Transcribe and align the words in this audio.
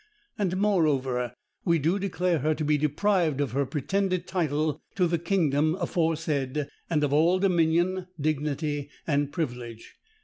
And, 0.35 0.57
moreover, 0.57 1.35
_we 1.63 1.79
do 1.79 1.99
declare 1.99 2.39
her 2.39 2.55
to 2.55 2.65
be 2.65 2.75
deprived 2.75 3.39
of 3.39 3.51
her 3.51 3.67
pretended 3.67 4.25
title 4.25 4.81
to 4.95 5.05
the 5.05 5.19
kingdom 5.19 5.75
aforesaid, 5.75 6.67
and 6.89 7.03
of 7.03 7.13
all 7.13 7.37
dominion, 7.37 8.07
dignity, 8.19 8.89
and 9.05 9.31
privilege_. 9.31 9.83